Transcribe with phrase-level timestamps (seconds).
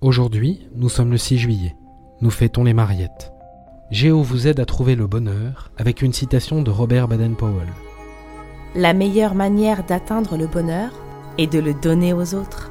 [0.00, 1.74] Aujourd'hui, nous sommes le 6 juillet.
[2.20, 3.32] Nous fêtons les Mariettes.
[3.90, 7.66] Géo vous aide à trouver le bonheur avec une citation de Robert Baden-Powell.
[8.76, 10.92] La meilleure manière d'atteindre le bonheur
[11.36, 12.70] est de le donner aux autres.